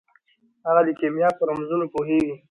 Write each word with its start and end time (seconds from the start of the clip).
هغه 0.65 0.81
د 0.87 0.89
کیمیا 0.99 1.29
په 1.37 1.43
رمزونو 1.49 1.85
پوهیږي. 1.93 2.33